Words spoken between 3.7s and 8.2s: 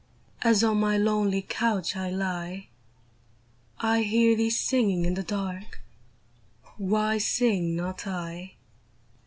1 hear thee singing in the dark— Why sing not